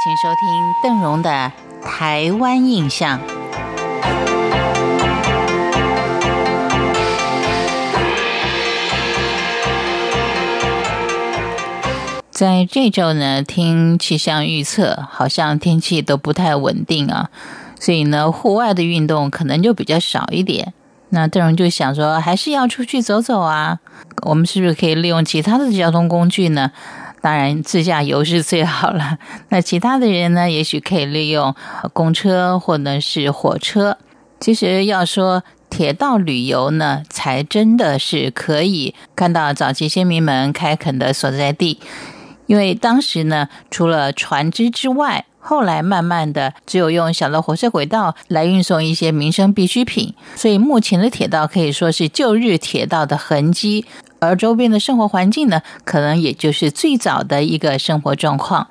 [0.00, 1.50] 请收听邓荣的
[1.84, 3.18] 《台湾印象》。
[12.30, 17.30] 在这周呢，听气象预测，好像天气都不太稳定啊，
[17.80, 20.72] 所以呢，户外的运动可能就比较少一点。
[21.08, 23.80] 那邓荣就想说，还是要出去走走啊。
[24.22, 26.70] 我们是不是可以利用其他的交通工具呢？
[27.20, 29.18] 当然，自驾游是最好了。
[29.50, 30.50] 那其他的人呢？
[30.50, 31.54] 也许可以利用
[31.92, 33.98] 公车或者是火车。
[34.40, 41.80] 其实要说铁道旅游呢，才真的是可以看到早期先民们开垦的所在地。
[42.48, 50.12] 因为当时呢，除了船只之外，后来慢慢的只有用小的火车轨道来运送一些民生必需品。
[50.34, 53.84] 所以目前的铁道可以说是旧日铁道的痕迹。
[54.20, 58.66] 而周边的生活环境呢，可能也就是最早的一个生活状况。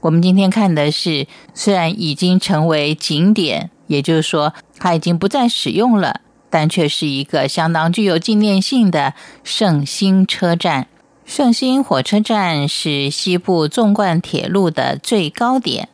[0.00, 10.86] 我们今天看的是，虽然已经成为景点，也就是说它已经不再使用了，但却是一个相当具有纪念性的圣心车站。
[11.26, 15.88] 圣心火车站是西部纵贯铁路的最高点，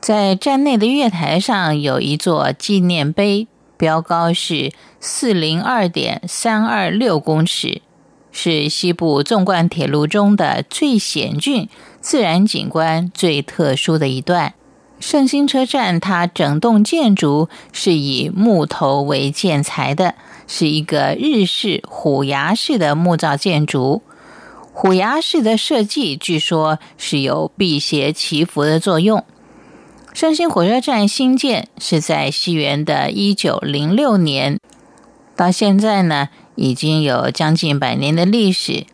[0.00, 7.82] 在站内的月台上有一座纪念碑，标高是四零二点三二六公尺。
[8.30, 11.68] 是西部纵贯铁路中的最险峻、
[12.00, 14.54] 自然景观最特殊的一段。
[15.00, 20.14] 圣心车站，它整栋建筑是以木头为建材的，
[20.46, 24.02] 是一个日式虎牙式的木造建筑。
[24.72, 29.24] 虎牙式的设计，据说是有辟邪祈福的作用。
[30.12, 34.58] 圣心火车站新建是在西元的一九零六年，
[35.36, 36.28] 到现在呢。
[36.56, 38.84] 已经有将近百年的历史，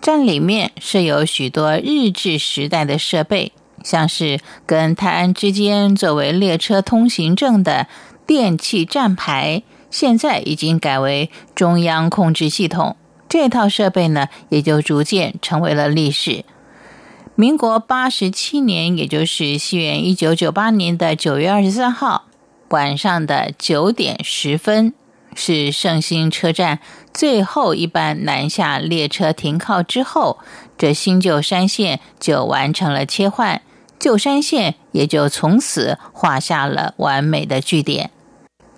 [0.00, 3.52] 站里面设有许多日治时代的设备，
[3.84, 7.86] 像是跟泰安之间作为列车通行证的
[8.26, 12.96] 电气站牌，现在已经改为中央控制系统。
[13.32, 16.44] 这套设备呢，也就逐渐成为了历史。
[17.34, 22.26] 民国八十七年，也就是西元一九九八年的九月二十三号
[22.68, 24.92] 晚上的九点十分。
[25.34, 26.80] 是圣心车站
[27.14, 30.38] 最后一班南下列车停靠之后，
[30.76, 33.62] 这新旧山线就完成了切换，
[33.98, 38.10] 旧山线也就从此画下了完美的句点。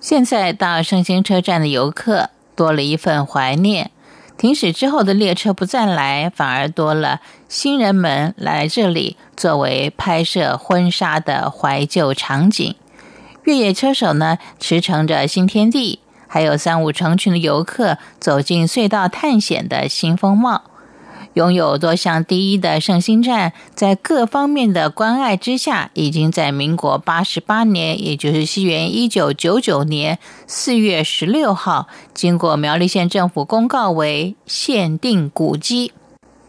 [0.00, 3.91] 现在到圣心车站的游客多了一份怀念，
[4.37, 12.75] 停驶之后的列车不再来，反而多了新人们来这里作为拍摄婚纱的怀旧场景。
[13.44, 16.00] 越野车手呢，驰骋着新天地。
[16.27, 20.65] 还有三五成群的游客走进隧道探险的新风貌，
[21.34, 35.93] 拥有多项第一的圣心站，在各方面的关爱之下，已经在民国八十八年，也就是西元一九九九年四月十六号，经过苗栗县政府公告为限定古迹。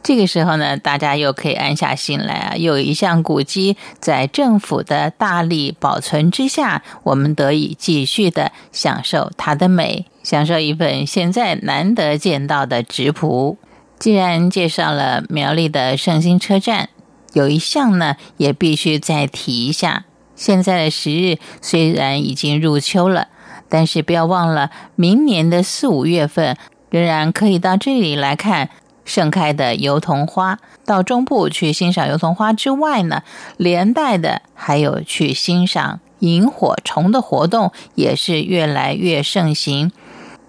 [0.03, 2.55] 这个时候呢，大家又可以安下心来啊！
[2.55, 13.57] 有一项古迹在政府的大力保存之下，我们得以继续的享受它的美，享受一份现在难得见到的质朴。
[13.97, 16.89] 既然介绍了苗栗的圣心车站，
[17.33, 20.05] 有一项呢，也必须再提一下。
[20.35, 23.29] 现在的时日虽然已经入秋了，
[23.69, 26.57] 但是不要忘了，明年的四五月份
[26.89, 28.69] 仍然可以到这里来看。
[29.05, 33.21] 盛开的油桐花，到中部去欣赏油桐花之外呢，
[33.55, 39.91] 连带的还有去欣赏萤火虫的活动，也是越来越盛行。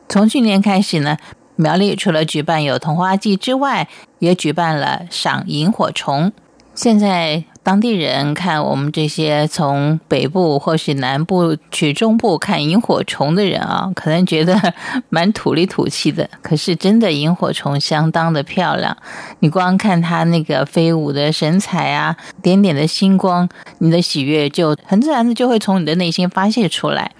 [0.09, 1.19] 从去年开始呢，
[1.57, 3.89] 苗栗除了举办有桐花季之外，
[4.21, 6.33] 也举办了赏萤火虫。
[6.75, 7.45] 现在。
[7.67, 14.73] 当地人看我们这些从北部或是南部去中部看萤火虫的人啊，可能觉得
[15.09, 16.31] 蛮土里土气的。
[16.43, 18.97] 可是真的萤火虫相当的漂亮，
[19.41, 27.11] 你光看它那个飞舞的神采啊，点点的星光，你的喜悦就很自然的就会从你的内心发泄出来。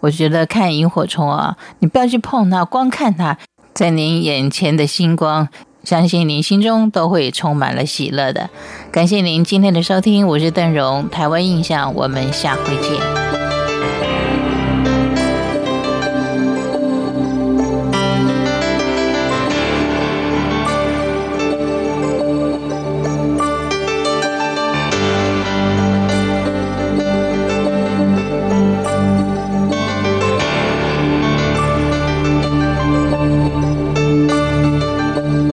[0.00, 3.38] 我觉得看萤火虫啊，你不要去碰它，光看它，
[3.74, 5.48] 在您眼前的星光。
[5.82, 8.48] 相信您心中都会充满了喜乐的。
[8.90, 13.43] 感谢您今天的收听，我是邓荣，台湾印象，我们下回见。